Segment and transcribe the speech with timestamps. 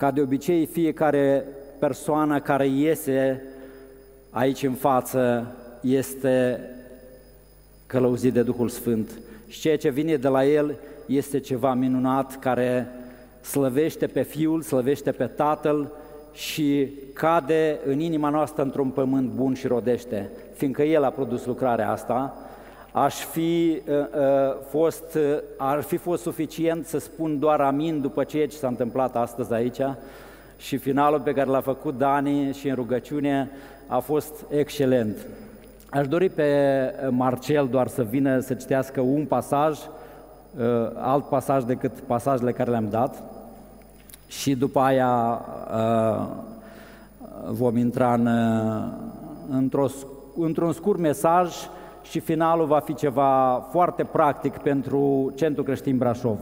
[0.00, 1.44] Ca de obicei, fiecare
[1.78, 3.42] persoană care iese
[4.30, 6.60] aici în față este
[7.86, 9.10] călăuzit de Duhul Sfânt.
[9.46, 10.74] Și ceea ce vine de la El
[11.06, 12.88] este ceva minunat care
[13.40, 15.92] slăvește pe Fiul, slăvește pe Tatăl
[16.32, 21.90] și cade în inima noastră într-un pământ bun și rodește, fiindcă El a produs lucrarea
[21.90, 22.36] asta,
[22.92, 28.24] aș fi, uh, uh, fost, uh, ar fi fost suficient să spun doar amin după
[28.24, 29.80] ceea ce s-a întâmplat astăzi aici
[30.56, 33.50] și finalul pe care l-a făcut Dani și în rugăciune
[33.86, 35.16] a fost excelent.
[35.90, 36.44] Aș dori pe
[37.10, 39.78] Marcel doar să vină să citească un pasaj,
[40.94, 43.22] alt pasaj decât pasajele care le-am dat
[44.26, 45.44] și după aia
[47.50, 48.28] vom intra în,
[49.50, 49.86] într-o,
[50.36, 51.54] într-un scurt mesaj
[52.02, 56.38] și finalul va fi ceva foarte practic pentru Centrul Creștin Brașov.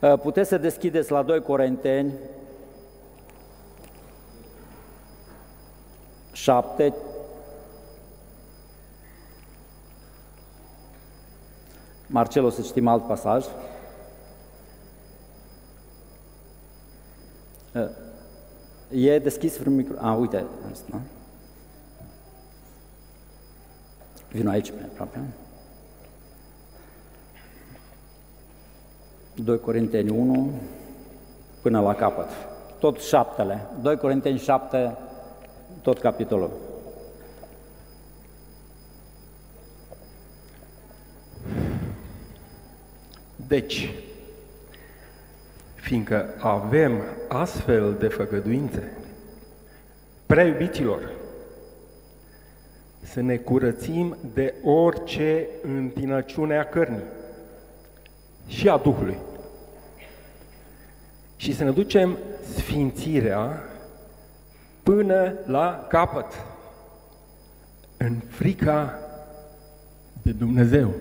[0.00, 2.12] Uh, puteți să deschideți la 2 Corinteni
[6.32, 6.94] 7,
[12.06, 13.44] Marcel, o să citim alt pasaj.
[18.90, 19.96] Uh, E deschis vreun micro...
[19.98, 21.00] A, uite, asta.
[24.32, 25.20] Vino aici pe aproape.
[29.34, 30.50] 2 Corinteni 1
[31.62, 32.30] până la capăt.
[32.78, 33.66] Tot șaptele.
[33.82, 34.96] 2 Corinteni 7,
[35.82, 36.50] tot capitolul.
[43.48, 43.90] Deci,
[45.86, 48.92] fiindcă avem astfel de făgăduințe,
[50.26, 51.10] prea iubiților,
[53.02, 57.04] să ne curățim de orice întinăciune a cărnii
[58.46, 59.18] și a Duhului
[61.36, 62.18] și să ne ducem
[62.54, 63.62] sfințirea
[64.82, 66.32] până la capăt,
[67.96, 68.98] în frica
[70.22, 70.94] de Dumnezeu.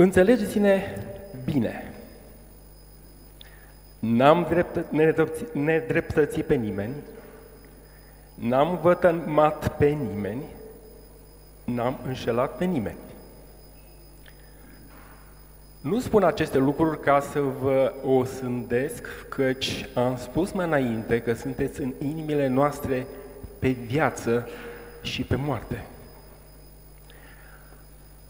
[0.00, 0.82] Înțelegeți-ne
[1.44, 1.92] bine.
[3.98, 4.66] N-am
[5.52, 6.94] nedreptățit pe nimeni,
[8.34, 10.42] n-am vătămat pe nimeni,
[11.64, 12.98] n-am înșelat pe nimeni.
[15.80, 21.80] Nu spun aceste lucruri ca să vă osândesc, căci am spus mai înainte că sunteți
[21.80, 23.06] în inimile noastre
[23.58, 24.48] pe viață
[25.02, 25.84] și pe moarte.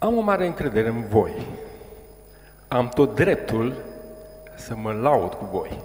[0.03, 1.47] Am o mare încredere în voi.
[2.69, 3.85] Am tot dreptul
[4.57, 5.81] să mă laud cu voi.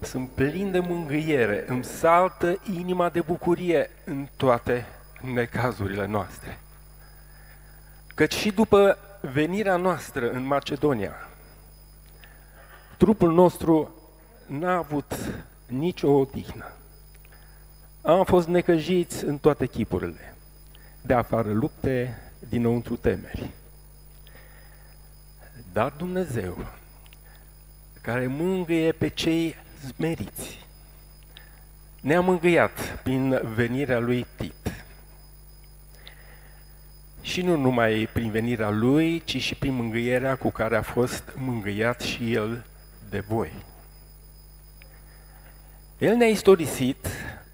[0.00, 4.86] Sunt plin de mângâiere, îmi saltă inima de bucurie în toate
[5.34, 6.58] necazurile noastre.
[8.14, 11.14] Căci și după venirea noastră în Macedonia,
[12.96, 13.94] trupul nostru
[14.46, 15.14] n-a avut
[15.66, 16.72] nicio odihnă.
[18.02, 20.36] Am fost necăjiți în toate chipurile,
[21.02, 23.50] de afară lupte, dinăuntru temeri.
[25.72, 26.66] Dar Dumnezeu,
[28.00, 29.54] care mângâie pe cei
[29.94, 30.66] smeriți,
[32.00, 34.84] ne-a mângâiat prin venirea lui Tit.
[37.20, 42.00] Și nu numai prin venirea lui, ci și prin mângâierea cu care a fost mângâiat
[42.00, 42.64] și el
[43.10, 43.52] de voi.
[45.98, 47.08] El ne-a istorisit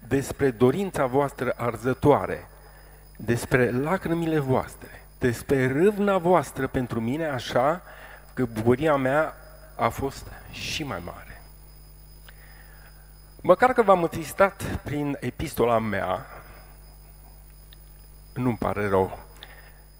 [0.07, 2.47] despre dorința voastră arzătoare
[3.25, 7.81] despre lacrimile voastre, despre râvna voastră pentru mine, așa
[8.33, 9.33] că bucuria mea
[9.75, 11.41] a fost și mai mare.
[13.41, 16.25] Măcar că v-am întristat prin epistola mea,
[18.33, 19.19] nu-mi pare rău.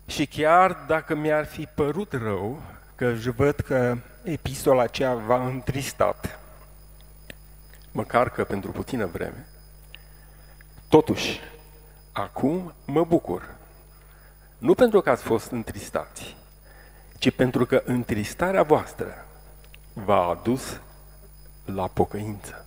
[0.06, 2.62] Și chiar dacă mi-ar fi părut rău,
[2.96, 6.40] că își văd că epistola aceea v-a întristat,
[7.92, 9.48] măcar că pentru puțină vreme,
[10.90, 11.40] totuși
[12.12, 13.56] Acum mă bucur.
[14.58, 16.38] Nu pentru că ați fost întristați,
[17.18, 19.26] ci pentru că întristarea voastră
[19.94, 20.82] v-a adus
[21.66, 22.66] la pocăință.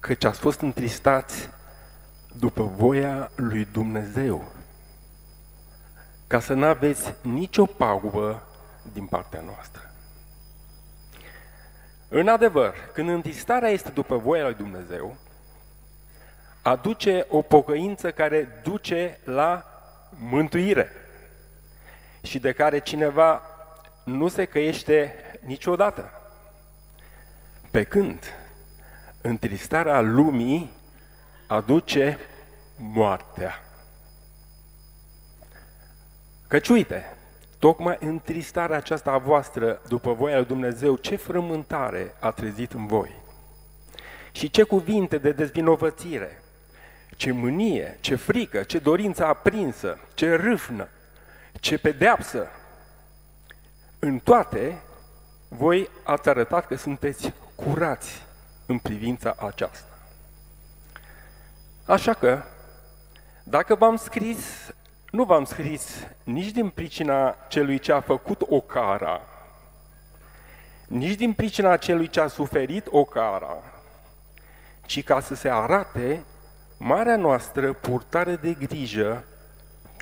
[0.00, 1.48] Căci ați fost întristați
[2.32, 4.52] după voia lui Dumnezeu,
[6.26, 8.42] ca să nu aveți nicio pagubă
[8.92, 9.87] din partea noastră.
[12.08, 15.16] În adevăr, când întristarea este după voia lui Dumnezeu,
[16.62, 19.64] aduce o pocăință care duce la
[20.10, 20.92] mântuire
[22.22, 23.42] și de care cineva
[24.04, 26.10] nu se căiește niciodată.
[27.70, 28.24] Pe când
[29.20, 30.72] întristarea lumii
[31.46, 32.18] aduce
[32.76, 33.62] moartea.
[36.46, 37.16] Căci uite,
[37.58, 43.14] tocmai întristarea aceasta a voastră după voia lui Dumnezeu, ce frământare a trezit în voi.
[44.32, 46.42] Și ce cuvinte de dezvinovățire,
[47.16, 50.88] ce mânie, ce frică, ce dorință aprinsă, ce râfnă,
[51.60, 52.46] ce pedeapsă.
[53.98, 54.82] În toate,
[55.48, 58.26] voi ați arătat că sunteți curați
[58.66, 59.98] în privința aceasta.
[61.84, 62.42] Așa că,
[63.42, 64.72] dacă v-am scris,
[65.10, 69.20] nu v-am scris nici din pricina celui ce a făcut o cara,
[70.86, 73.56] nici din pricina celui ce a suferit o cara,
[74.86, 76.24] ci ca să se arate
[76.78, 79.24] marea noastră purtare de grijă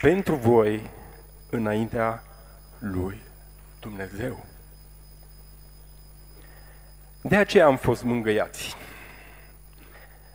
[0.00, 0.90] pentru voi
[1.50, 2.22] înaintea
[2.78, 3.22] lui
[3.80, 4.44] Dumnezeu.
[7.22, 8.76] De aceea am fost mângâiați.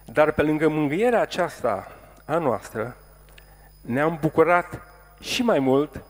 [0.06, 1.88] Dar pe lângă mângâierea aceasta
[2.26, 2.96] a noastră,
[3.82, 4.82] ne-am bucurat
[5.20, 6.04] și mai mult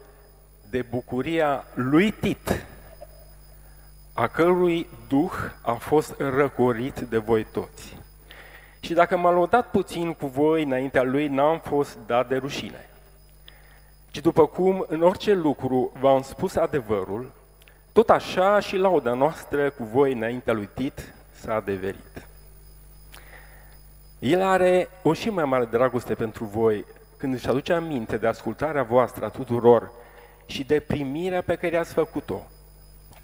[0.70, 2.66] de bucuria lui Tit,
[4.14, 7.98] a cărui duh a fost răcorit de voi toți.
[8.80, 12.90] Și dacă m-a lăudat puțin cu voi înaintea lui, n-am fost dat de rușine.
[14.12, 17.32] Ci după cum în orice lucru v-am spus adevărul,
[17.92, 22.28] tot așa și lauda noastră cu voi înaintea lui Tit s-a adeverit.
[24.20, 26.86] El are o și mai mare dragoste pentru voi
[27.22, 29.92] când își aduce aminte de ascultarea voastră a tuturor
[30.46, 32.48] și de primirea pe care ați făcut-o,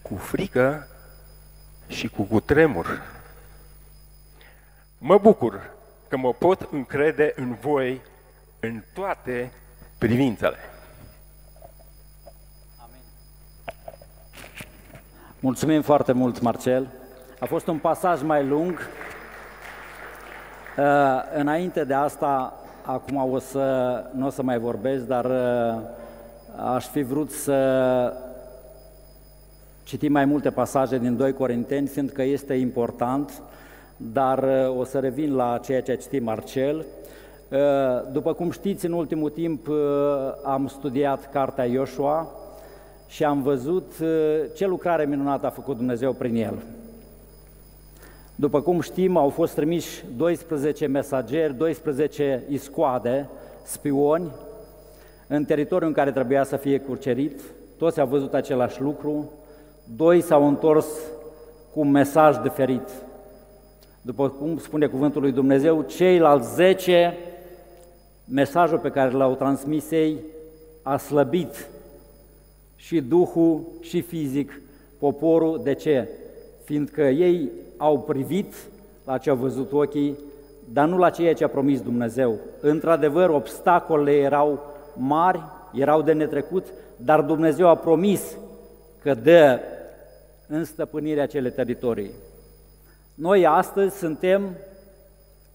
[0.02, 0.88] cu frică
[1.88, 3.02] și cu cutremur.
[4.98, 5.72] Mă bucur
[6.08, 8.02] că mă pot încrede în voi
[8.60, 9.52] în toate
[9.98, 10.58] privințele.
[12.84, 13.02] Amin.
[15.40, 16.88] Mulțumim foarte mult, Marcel.
[17.40, 18.80] A fost un pasaj mai lung.
[20.78, 20.86] Uh,
[21.34, 25.82] înainte de asta, acum o să, nu o să mai vorbesc, dar uh,
[26.74, 28.14] aș fi vrut să
[29.84, 33.42] citim mai multe pasaje din 2 Corinteni, fiindcă este important,
[33.98, 36.86] dar uh, o să revin la ceea ce a citit Marcel.
[38.12, 39.68] După cum știți, în ultimul timp
[40.44, 42.28] am studiat cartea Ioshua
[43.08, 43.94] și am văzut
[44.56, 46.64] ce lucrare minunată a făcut Dumnezeu prin el.
[48.40, 53.30] După cum știm, au fost trimiși 12 mesageri, 12 iscoade,
[53.64, 54.32] spioni,
[55.28, 57.42] în teritoriul în care trebuia să fie curcerit.
[57.78, 59.32] Toți au văzut același lucru.
[59.96, 60.88] Doi s-au întors
[61.74, 62.90] cu un mesaj diferit.
[64.02, 67.18] După cum spune cuvântul lui Dumnezeu, ceilalți 10,
[68.26, 70.18] mesajul pe care l-au transmis ei
[70.82, 71.70] a slăbit
[72.76, 74.62] și Duhul și fizic
[75.00, 75.62] poporul.
[75.64, 76.10] De ce?
[76.64, 78.54] Fiindcă ei au privit
[79.06, 80.18] la ce au văzut ochii,
[80.74, 82.40] dar nu la ceea ce a promis Dumnezeu.
[82.62, 84.60] Într-adevăr, obstacolele erau
[84.96, 85.42] mari,
[85.74, 86.66] erau de netrecut,
[86.98, 88.38] dar Dumnezeu a promis
[89.02, 89.60] că dă
[90.48, 92.12] în stăpânirea acele teritorii.
[93.14, 94.50] Noi astăzi suntem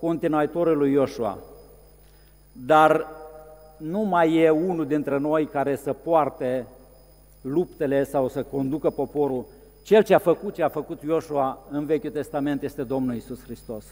[0.00, 1.38] continuatorii lui Ioshua,
[2.66, 3.06] dar
[3.76, 6.66] nu mai e unul dintre noi care să poarte
[7.40, 9.44] luptele sau să conducă poporul,
[9.82, 13.84] cel ce a făcut ce a făcut Ioshua în Vechiul Testament este Domnul Isus Hristos.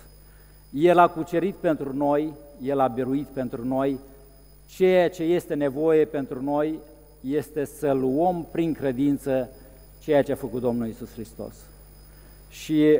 [0.73, 2.33] El a cucerit pentru noi,
[2.63, 3.99] El a biruit pentru noi,
[4.67, 6.79] ceea ce este nevoie pentru noi
[7.21, 9.51] este să luăm prin credință
[10.01, 11.55] ceea ce a făcut Domnul Isus Hristos.
[12.49, 12.99] Și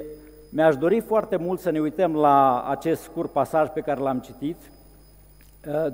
[0.51, 4.57] mi-aș dori foarte mult să ne uităm la acest scurt pasaj pe care l-am citit.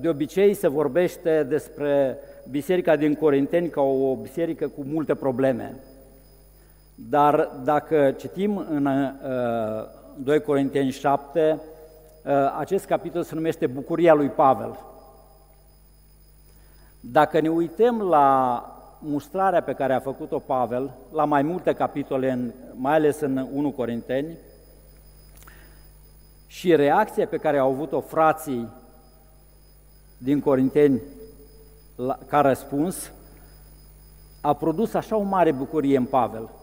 [0.00, 2.18] De obicei se vorbește despre
[2.50, 5.74] biserica din Corinteni ca o biserică cu multe probleme.
[6.98, 9.84] Dar dacă citim în uh,
[10.18, 11.60] 2 Corinteni 7,
[12.24, 14.78] uh, acest capitol se numește Bucuria lui Pavel.
[17.00, 18.60] Dacă ne uităm la
[18.98, 23.70] mustrarea pe care a făcut-o Pavel, la mai multe capitole, în, mai ales în 1
[23.70, 24.36] Corinteni,
[26.46, 28.68] și reacția pe care au avut-o frații
[30.18, 31.02] din Corinteni
[31.96, 33.12] la, ca răspuns,
[34.40, 36.50] a produs așa o mare bucurie în Pavel–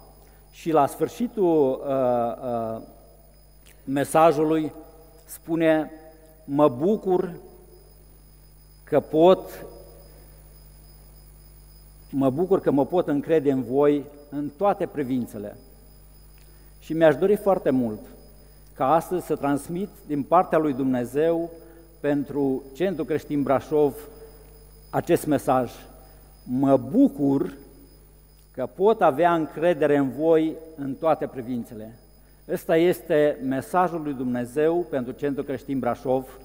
[0.53, 2.81] și la sfârșitul uh, uh,
[3.83, 4.74] mesajului
[5.25, 5.91] spune,
[6.45, 7.33] mă bucur
[8.83, 9.65] că pot,
[12.10, 15.57] mă bucur că mă pot încrede în voi în toate privințele.
[16.79, 18.00] Și mi-aș dori foarte mult
[18.74, 21.50] ca astăzi să transmit din partea lui Dumnezeu
[22.00, 23.95] pentru Centrul Creștin Brașov
[24.89, 25.72] acest mesaj.
[26.43, 27.57] Mă bucur
[28.53, 31.98] că pot avea încredere în voi în toate privințele.
[32.50, 36.39] Ăsta este mesajul lui Dumnezeu pentru Centrul Creștin Brașov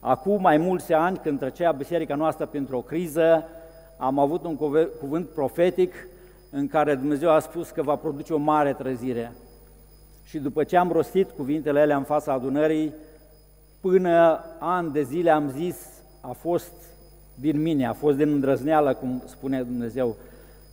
[0.00, 3.44] Acum mai mulți ani, când trecea biserica noastră printr-o criză,
[3.96, 4.56] am avut un
[4.98, 5.94] cuvânt profetic
[6.50, 9.32] în care Dumnezeu a spus că va produce o mare trezire.
[10.24, 12.94] Și după ce am rostit cuvintele alea în fața adunării,
[13.80, 15.76] până ani de zile am zis,
[16.20, 16.72] a fost
[17.34, 20.16] din mine, a fost din îndrăzneală, cum spune Dumnezeu.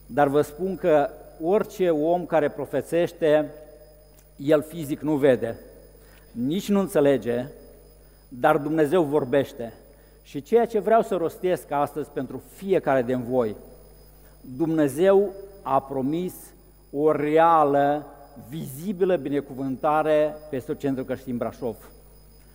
[0.08, 1.10] Dar vă spun că
[1.42, 3.52] orice om care profețește,
[4.36, 5.60] el fizic nu vede,
[6.32, 7.46] nici nu înțelege,
[8.30, 9.74] dar Dumnezeu vorbește.
[10.24, 13.56] Și ceea ce vreau să rostesc astăzi pentru fiecare din voi,
[14.58, 16.34] Dumnezeu a promis
[16.92, 18.06] o reală,
[18.50, 21.76] vizibilă binecuvântare peste Centrul Creștin Brașov.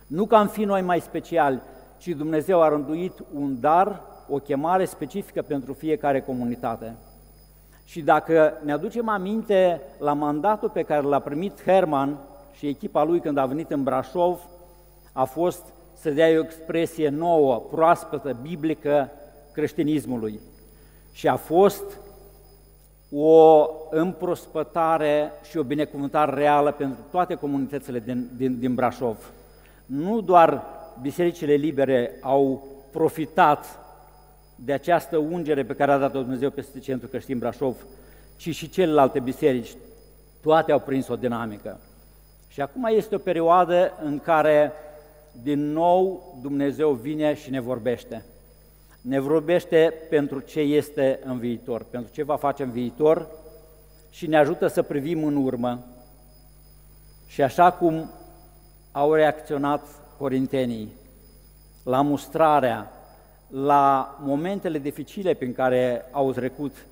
[0.07, 1.61] Nu că am fi noi mai speciali,
[1.97, 6.95] ci Dumnezeu a rânduit un dar, o chemare specifică pentru fiecare comunitate.
[7.83, 12.17] Și dacă ne aducem aminte la mandatul pe care l-a primit Herman
[12.53, 14.39] și echipa lui când a venit în Brașov,
[15.13, 15.63] a fost
[15.93, 19.09] să dea o expresie nouă, proaspătă, biblică
[19.51, 20.39] creștinismului.
[21.11, 21.83] Și a fost
[23.11, 29.31] o împrospătare și o binecuvântare reală pentru toate comunitățile din, din, din Brașov.
[29.85, 30.63] Nu doar
[31.01, 33.82] bisericile libere au profitat
[34.55, 37.75] de această ungere pe care a dat-o Dumnezeu peste Centrul Creștin Brașov,
[38.35, 39.75] ci și celelalte biserici,
[40.41, 41.79] toate au prins o dinamică.
[42.47, 44.71] Și acum este o perioadă în care
[45.41, 48.25] din nou Dumnezeu vine și ne vorbește.
[49.01, 53.27] Ne vorbește pentru ce este în viitor, pentru ce va face în viitor
[54.09, 55.85] și ne ajută să privim în urmă.
[57.27, 58.09] Și așa cum
[58.91, 59.81] au reacționat
[60.17, 60.91] corintenii
[61.83, 62.91] la mustrarea,
[63.53, 66.85] la momentele dificile prin care au trecut,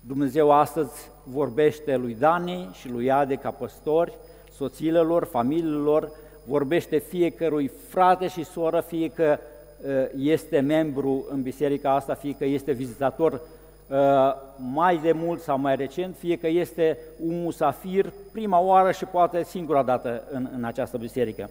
[0.00, 4.16] Dumnezeu astăzi vorbește lui Dani și lui Ade ca păstori,
[4.52, 6.10] soțiilor, familiilor,
[6.44, 12.44] vorbește fiecărui frate și soră, fie că uh, este membru în biserica asta, fie că
[12.44, 13.98] este vizitator uh,
[14.72, 19.44] mai de mult sau mai recent, fie că este un musafir prima oară și poate
[19.44, 21.50] singura dată în, în această biserică.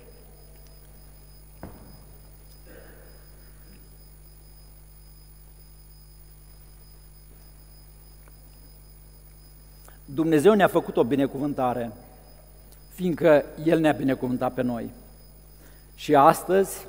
[10.16, 11.92] Dumnezeu ne-a făcut o binecuvântare
[12.90, 14.94] fiindcă El ne-a binecuvântat pe noi.
[15.96, 16.88] Și astăzi,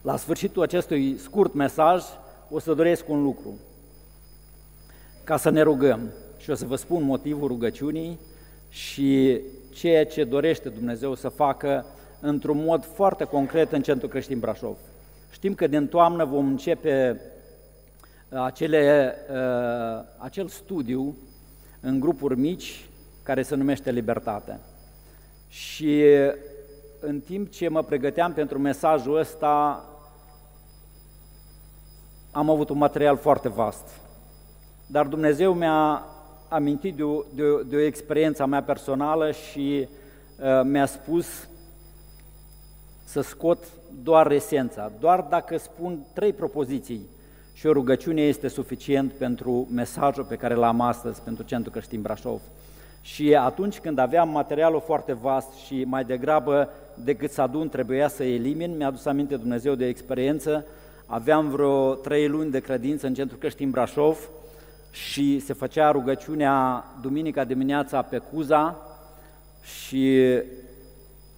[0.00, 2.04] la sfârșitul acestui scurt mesaj,
[2.50, 3.58] o să doresc un lucru.
[5.24, 8.18] Ca să ne rugăm și o să vă spun motivul rugăciunii
[8.68, 9.40] și
[9.70, 11.86] ceea ce dorește Dumnezeu să facă
[12.20, 14.76] într-un mod foarte concret în Centrul Creștin Brașov.
[15.30, 17.20] Știm că din toamnă vom începe
[18.28, 21.16] acele, uh, acel studiu
[21.82, 22.86] în grupuri mici
[23.22, 24.60] care se numește libertate.
[25.48, 26.02] Și
[27.00, 29.84] în timp ce mă pregăteam pentru mesajul ăsta,
[32.30, 33.88] am avut un material foarte vast.
[34.86, 36.04] Dar Dumnezeu mi-a
[36.48, 39.88] amintit de o, de, o, de o experiență a mea personală și
[40.38, 41.48] uh, mi-a spus
[43.04, 43.64] să scot
[44.02, 44.92] doar esența.
[45.00, 47.06] Doar dacă spun trei propoziții
[47.52, 52.40] și o rugăciune este suficient pentru mesajul pe care l-am astăzi pentru Centrul Creștin Brașov.
[53.00, 58.24] Și atunci când aveam materialul foarte vast și mai degrabă decât să adun trebuia să
[58.24, 60.64] elimin, mi-a adus aminte Dumnezeu de experiență,
[61.06, 64.28] aveam vreo trei luni de credință în centrul Creștin Brașov
[64.90, 68.76] și se făcea rugăciunea duminica dimineața pe Cuza
[69.62, 70.20] și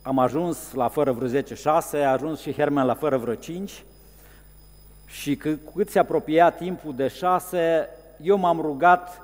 [0.03, 1.45] am ajuns la fără vreo 10-6,
[1.93, 3.85] a ajuns și Hermen la fără vreo 5
[5.21, 5.37] și
[5.75, 7.89] cât se apropia timpul de 6,
[8.21, 9.21] eu m-am rugat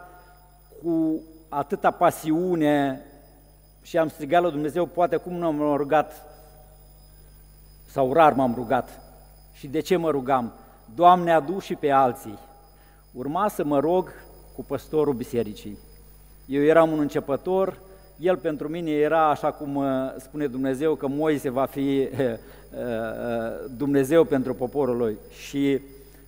[0.83, 3.05] cu atâta pasiune
[3.83, 6.23] și am strigat la Dumnezeu, poate cum nu m-am rugat,
[7.87, 9.01] sau rar m-am rugat.
[9.53, 10.53] Și de ce mă rugam?
[10.95, 12.39] Doamne, adu și pe alții.
[13.13, 14.13] Urma să mă rog
[14.55, 15.79] cu păstorul bisericii.
[16.47, 17.79] Eu eram un începător,
[18.21, 19.85] el pentru mine era, așa cum uh,
[20.19, 22.19] spune Dumnezeu, că Moise va fi uh,
[22.73, 25.19] uh, Dumnezeu pentru poporul lui.
[25.31, 25.81] Și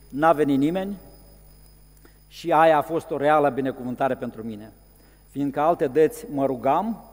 [0.08, 0.96] n-a venit nimeni
[2.28, 4.72] și aia a fost o reală binecuvântare pentru mine
[5.32, 7.04] fiindcă alte dăți mă rugam,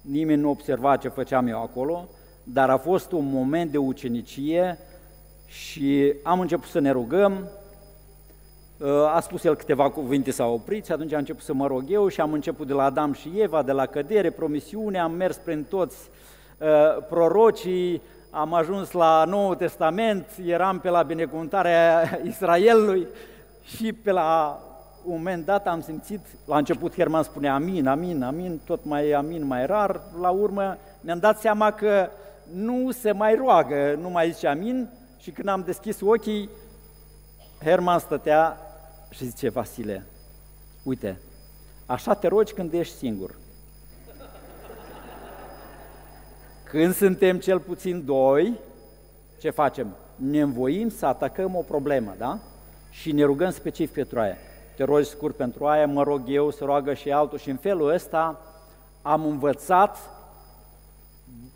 [0.00, 2.08] nimeni nu observa ce făceam eu acolo,
[2.44, 4.78] dar a fost un moment de ucenicie
[5.46, 7.48] și am început să ne rugăm, ă,
[9.14, 12.08] a spus el câteva cuvinte, s-a oprit și atunci am început să mă rog eu
[12.08, 15.64] și am început de la Adam și Eva, de la cădere, promisiune, am mers prin
[15.68, 15.96] toți
[16.58, 16.68] uh,
[17.08, 23.06] prorocii, am ajuns la Noul Testament, eram pe la binecuvântarea Israelului
[23.62, 24.60] și pe la
[25.04, 29.46] un moment dat am simțit, la început Herman spunea amin, amin, amin, tot mai amin,
[29.46, 32.08] mai rar, la urmă mi-am dat seama că
[32.52, 36.48] nu se mai roagă, nu mai zice amin și când am deschis ochii,
[37.64, 38.67] Herman stătea
[39.10, 40.06] și zice, Vasile,
[40.82, 41.20] uite,
[41.86, 43.38] așa te rogi când ești singur.
[46.64, 48.58] Când suntem cel puțin doi,
[49.40, 49.96] ce facem?
[50.16, 52.38] Ne învoim să atacăm o problemă, da?
[52.90, 54.36] Și ne rugăm specific pentru aia.
[54.76, 57.92] Te rogi scurt pentru aia, mă rog eu, să roagă și altul și în felul
[57.92, 58.40] ăsta
[59.02, 59.96] am învățat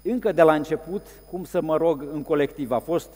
[0.03, 2.71] încă de la început cum să mă rog în colectiv.
[2.71, 3.09] A fost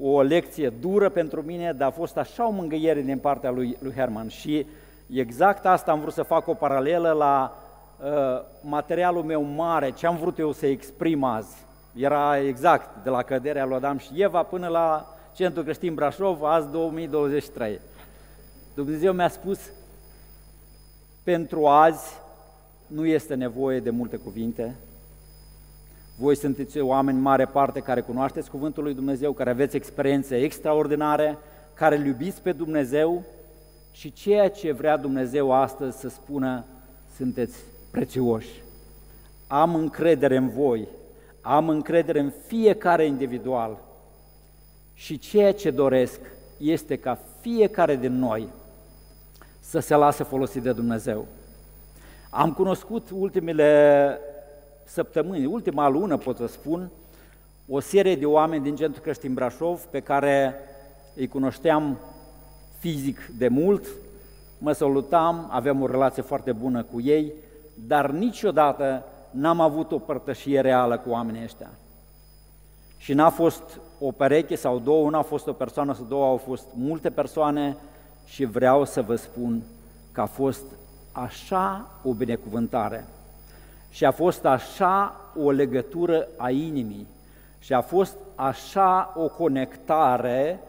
[0.00, 3.92] o lecție dură pentru mine, dar a fost așa o mângâiere din partea lui, lui
[3.92, 4.66] Herman și
[5.10, 7.56] exact asta am vrut să fac o paralelă la
[8.00, 8.06] uh,
[8.60, 11.56] materialul meu mare, ce am vrut eu să exprim azi.
[11.94, 16.70] Era exact de la căderea lui Adam și Eva până la Centrul Creștin Brașov, azi
[16.70, 17.80] 2023.
[18.74, 19.60] Dumnezeu mi-a spus,
[21.24, 22.20] pentru azi
[22.86, 24.76] nu este nevoie de multe cuvinte,
[26.20, 31.38] voi sunteți oameni mare parte care cunoașteți Cuvântul lui Dumnezeu, care aveți experiențe extraordinare,
[31.74, 33.22] care îl iubiți pe Dumnezeu
[33.92, 36.64] și ceea ce vrea Dumnezeu astăzi să spună,
[37.16, 37.58] sunteți
[37.90, 38.62] prețioși.
[39.46, 40.88] Am încredere în voi,
[41.40, 43.78] am încredere în fiecare individual
[44.94, 46.20] și ceea ce doresc
[46.56, 48.48] este ca fiecare din noi
[49.60, 51.26] să se lasă folosit de Dumnezeu.
[52.30, 54.18] Am cunoscut ultimele
[54.88, 56.90] săptămâni, ultima lună pot să spun,
[57.68, 60.54] o serie de oameni din Centrul Creștin Brașov pe care
[61.16, 61.98] îi cunoșteam
[62.78, 63.86] fizic de mult,
[64.58, 67.32] mă salutam, aveam o relație foarte bună cu ei,
[67.86, 71.70] dar niciodată n-am avut o părtășie reală cu oamenii ăștia.
[72.96, 76.66] Și n-a fost o pereche sau două, n-a fost o persoană sau două, au fost
[76.74, 77.76] multe persoane
[78.24, 79.62] și vreau să vă spun
[80.12, 80.64] că a fost
[81.12, 83.06] așa o binecuvântare
[83.88, 87.06] și a fost așa o legătură a inimii
[87.58, 90.60] și a fost așa o conectare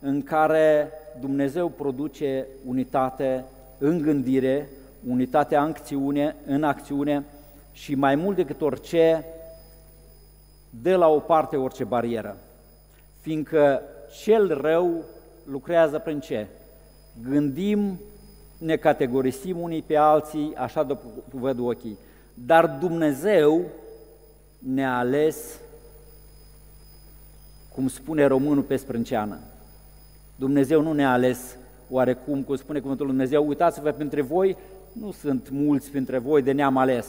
[0.00, 3.44] în care Dumnezeu produce unitate
[3.78, 4.68] în gândire,
[5.08, 7.24] unitatea în acțiune, în acțiune
[7.72, 9.24] și mai mult decât orice,
[10.70, 12.36] de la o parte orice barieră.
[13.20, 13.82] Fiindcă
[14.22, 15.04] cel rău
[15.44, 16.46] lucrează prin ce?
[17.28, 18.00] Gândim,
[18.58, 21.98] ne categorisim unii pe alții, așa după văd ochii.
[22.34, 23.64] Dar Dumnezeu
[24.58, 25.58] ne-a ales,
[27.74, 29.38] cum spune românul pe sprânceană.
[30.36, 31.56] Dumnezeu nu ne-a ales
[31.90, 34.56] oarecum, cum spune cuvântul Lui Dumnezeu, uitați-vă printre voi,
[34.92, 37.06] nu sunt mulți printre voi de neam ales.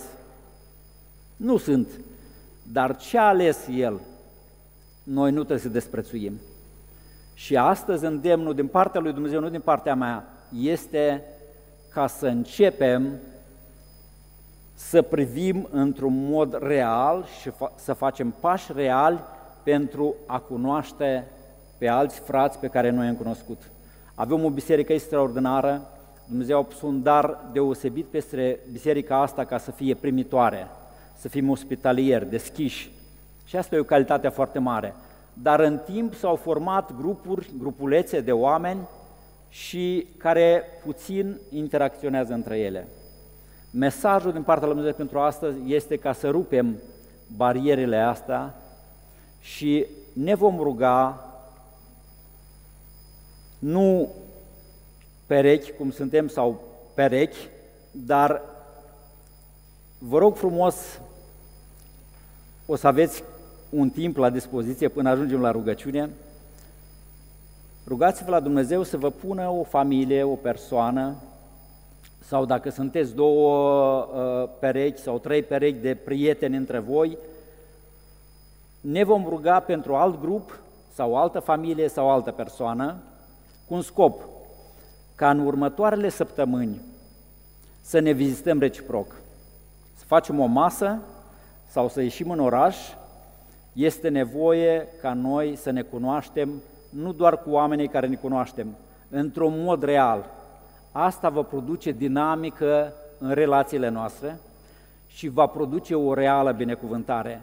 [1.36, 1.88] Nu sunt.
[2.72, 4.02] Dar ce a ales El,
[5.04, 6.40] noi nu trebuie să desprețuim.
[7.34, 10.26] Și astăzi îndemnul din partea lui Dumnezeu, nu din partea mea,
[10.60, 11.24] este
[11.90, 13.20] ca să începem
[14.76, 19.20] să privim într-un mod real și fa- să facem pași reali
[19.64, 21.28] pentru a cunoaște
[21.78, 23.62] pe alți frați pe care noi am cunoscut.
[24.16, 25.82] Avem o biserică extraordinară,
[26.28, 30.68] Dumnezeu a pus un dar deosebit peste biserica asta ca să fie primitoare,
[31.18, 32.92] să fim ospitalieri, deschiși.
[33.46, 34.94] Și asta e o calitate foarte mare.
[35.34, 38.80] Dar în timp s-au format grupuri, grupulețe de oameni
[39.50, 42.88] și care puțin interacționează între ele.
[43.78, 46.76] Mesajul din partea lui Dumnezeu pentru astăzi este ca să rupem
[47.36, 48.56] barierele astea
[49.40, 51.20] și ne vom ruga
[53.60, 54.10] nu
[55.26, 56.62] perechi, cum suntem, sau
[56.94, 57.48] perechi,
[57.92, 58.42] dar
[59.98, 61.00] vă rog frumos,
[62.66, 63.24] o să aveți
[63.70, 66.10] un timp la dispoziție până ajungem la rugăciune,
[67.88, 71.16] rugați-vă la Dumnezeu să vă pună o familie, o persoană
[72.28, 77.18] sau dacă sunteți două uh, perechi sau trei perechi de prieteni între voi,
[78.82, 80.60] ne vom ruga pentru alt grup
[80.94, 82.96] sau altă familie sau altă persoană
[83.68, 84.22] cu un scop
[85.16, 86.82] ca în următoarele săptămâni
[87.82, 89.16] să ne vizităm reciproc,
[89.96, 91.02] să facem o masă
[91.68, 92.78] sau să ieșim în oraș,
[93.74, 96.50] este nevoie ca noi să ne cunoaștem
[96.90, 98.68] nu doar cu oamenii care ne cunoaștem,
[99.10, 100.30] într-un mod real,
[100.98, 104.40] Asta va produce dinamică în relațiile noastre
[105.08, 107.42] și va produce o reală binecuvântare.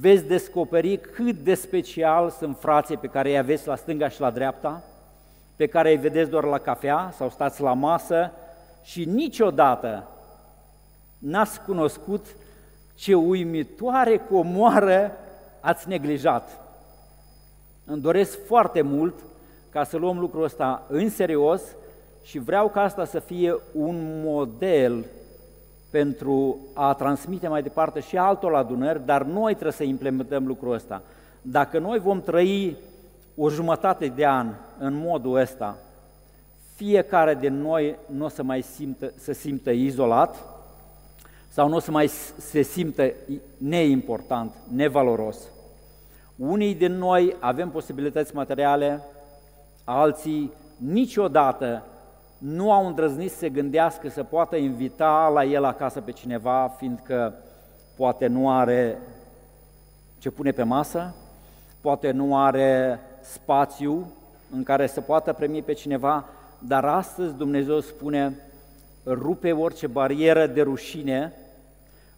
[0.00, 4.30] Veți descoperi cât de special sunt frații pe care îi aveți la stânga și la
[4.30, 4.82] dreapta,
[5.56, 8.32] pe care îi vedeți doar la cafea sau stați la masă
[8.82, 10.08] și niciodată
[11.18, 12.26] n-ați cunoscut
[12.94, 15.12] ce uimitoare comoară
[15.60, 16.60] ați neglijat.
[17.84, 19.14] Îmi doresc foarte mult
[19.70, 21.62] ca să luăm lucrul ăsta în serios
[22.24, 25.04] și vreau ca asta să fie un model
[25.90, 31.02] pentru a transmite mai departe și altor adunări, dar noi trebuie să implementăm lucrul ăsta.
[31.42, 32.76] Dacă noi vom trăi
[33.36, 35.76] o jumătate de an în modul ăsta,
[36.74, 40.36] fiecare din noi nu o să mai simtă, să simtă izolat
[41.48, 42.06] sau nu o să mai
[42.38, 43.12] se simtă
[43.58, 45.38] neimportant, nevaloros.
[46.36, 49.02] Unii din noi avem posibilități materiale,
[49.84, 51.82] alții niciodată
[52.44, 57.34] nu au îndrăznit să se gândească să poată invita la el acasă pe cineva, fiindcă
[57.96, 58.98] poate nu are
[60.18, 61.14] ce pune pe masă,
[61.80, 64.12] poate nu are spațiu
[64.50, 66.24] în care să poată primi pe cineva,
[66.58, 68.36] dar astăzi Dumnezeu spune,
[69.06, 71.32] rupe orice barieră de rușine,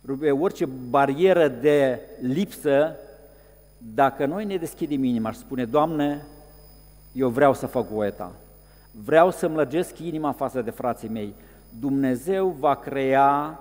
[0.06, 2.96] rupe orice barieră de lipsă,
[3.78, 6.26] dacă noi ne deschidem inima și spune, Doamne,
[7.12, 8.32] eu vreau să fac voia Ta,
[9.04, 11.34] vreau să-mi lăgesc inima față de frații mei,
[11.80, 13.60] Dumnezeu va crea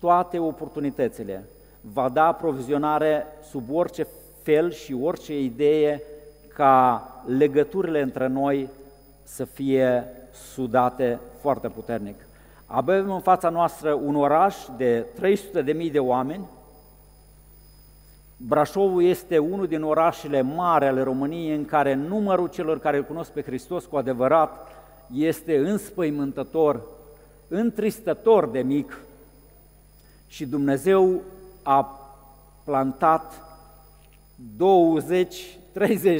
[0.00, 1.44] toate oportunitățile,
[1.80, 4.06] va da aprovizionare sub orice
[4.42, 6.02] fel și orice idee
[6.54, 8.68] ca legăturile între noi
[9.22, 10.04] să fie
[10.52, 12.26] sudate foarte puternic.
[12.66, 15.06] Avem în fața noastră un oraș de
[15.86, 16.44] 300.000 de oameni.
[18.40, 23.30] Brașovul este unul din orașele mari ale României în care numărul celor care îl cunosc
[23.30, 24.68] pe Hristos cu adevărat
[25.14, 26.82] este înspăimântător,
[27.48, 29.00] întristător de mic.
[30.26, 31.20] Și Dumnezeu
[31.62, 32.10] a
[32.64, 33.42] plantat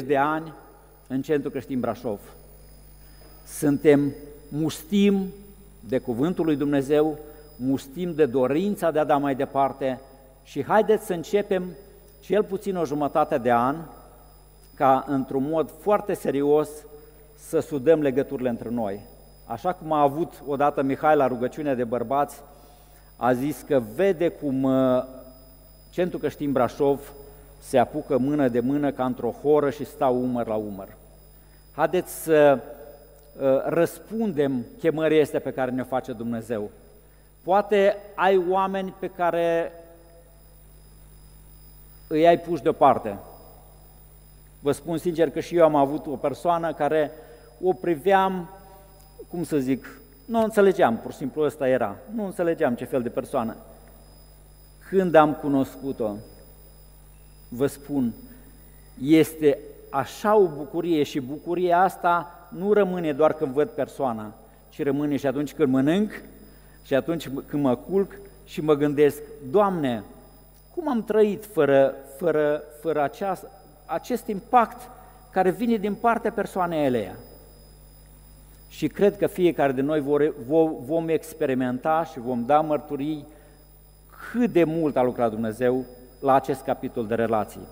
[0.02, 0.52] 20-30 de ani
[1.06, 2.20] în Centrul Creștin Brașov.
[3.46, 4.14] Suntem
[4.48, 5.26] mustim
[5.80, 7.18] de Cuvântul lui Dumnezeu,
[7.56, 10.00] mustim de dorința de a da mai departe
[10.42, 11.64] și haideți să începem
[12.20, 13.76] cel puțin o jumătate de an
[14.74, 16.68] ca într-un mod foarte serios
[17.36, 19.00] să sudăm legăturile între noi.
[19.46, 22.42] Așa cum a avut odată Mihai la rugăciunea de bărbați,
[23.16, 25.04] a zis că vede cum uh,
[25.90, 27.12] Centrul Creștin Brașov
[27.58, 30.96] se apucă mână de mână ca într-o horă și stau umăr la umăr.
[31.74, 36.70] Haideți să uh, răspundem chemării este pe care ne face Dumnezeu.
[37.42, 39.72] Poate ai oameni pe care
[42.08, 43.18] îi ai puși deoparte.
[44.60, 47.10] Vă spun sincer că și eu am avut o persoană care
[47.62, 48.50] o priveam,
[49.30, 53.08] cum să zic, nu înțelegeam, pur și simplu ăsta era, nu înțelegeam ce fel de
[53.08, 53.56] persoană.
[54.88, 56.14] Când am cunoscut-o,
[57.48, 58.12] vă spun,
[59.02, 59.58] este
[59.90, 64.34] așa o bucurie și bucuria asta nu rămâne doar când văd persoana,
[64.68, 66.22] ci rămâne și atunci când mănânc
[66.82, 68.12] și atunci când mă culc
[68.44, 70.02] și mă gândesc, Doamne,
[70.78, 73.46] cum am trăit fără, fără, fără aceast,
[73.86, 74.90] acest impact
[75.30, 77.16] care vine din partea persoanei eleia?
[78.68, 80.30] Și cred că fiecare de noi
[80.84, 83.26] vom experimenta și vom da mărturii
[84.30, 85.84] cât de mult a lucrat Dumnezeu
[86.20, 87.66] la acest capitol de relații.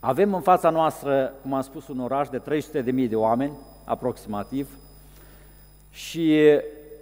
[0.00, 2.42] Avem în fața noastră, cum am spus, un oraș de
[3.02, 3.52] 300.000 de oameni,
[3.84, 4.78] aproximativ,
[5.90, 6.38] și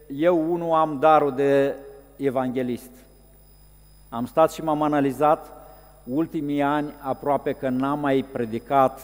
[0.06, 1.74] eu unul am darul de
[2.16, 2.90] evanghelist.
[4.14, 5.52] Am stat și m-am analizat
[6.04, 9.00] ultimii ani aproape că n-am mai predicat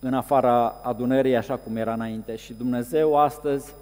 [0.00, 3.74] în afara adunării așa cum era înainte și Dumnezeu astăzi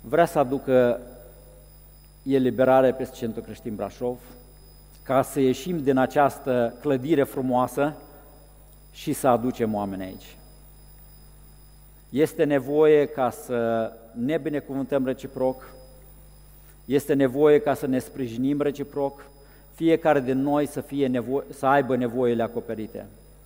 [0.00, 1.00] vrea să aducă
[2.22, 4.18] eliberare peste Centrul Creștin Brașov,
[5.02, 7.96] ca să ieșim din această clădire frumoasă
[8.92, 10.36] și să aducem oameni aici.
[12.10, 15.62] Este nevoie ca să ne binecuvântăm reciproc,
[16.84, 19.26] este nevoie ca să ne sprijinim reciproc,
[19.74, 23.06] fiecare din noi să, fie nevo- să aibă nevoile acoperite.